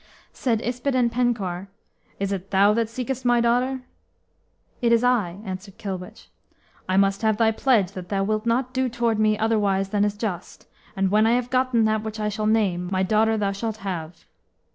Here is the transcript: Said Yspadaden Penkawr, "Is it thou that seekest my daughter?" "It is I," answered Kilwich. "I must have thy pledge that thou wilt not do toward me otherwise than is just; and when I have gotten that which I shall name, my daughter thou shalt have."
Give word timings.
Said 0.33 0.61
Yspadaden 0.63 1.11
Penkawr, 1.11 1.67
"Is 2.19 2.31
it 2.31 2.49
thou 2.49 2.73
that 2.73 2.89
seekest 2.89 3.23
my 3.23 3.39
daughter?" 3.39 3.81
"It 4.81 4.91
is 4.91 5.03
I," 5.03 5.37
answered 5.45 5.77
Kilwich. 5.77 6.29
"I 6.89 6.97
must 6.97 7.21
have 7.21 7.37
thy 7.37 7.51
pledge 7.51 7.91
that 7.91 8.09
thou 8.09 8.23
wilt 8.23 8.47
not 8.47 8.73
do 8.73 8.89
toward 8.89 9.19
me 9.19 9.37
otherwise 9.37 9.89
than 9.89 10.03
is 10.03 10.17
just; 10.17 10.65
and 10.95 11.11
when 11.11 11.27
I 11.27 11.33
have 11.33 11.51
gotten 11.51 11.85
that 11.85 12.01
which 12.01 12.19
I 12.19 12.29
shall 12.29 12.47
name, 12.47 12.89
my 12.91 13.03
daughter 13.03 13.37
thou 13.37 13.51
shalt 13.51 13.77
have." 13.85 14.25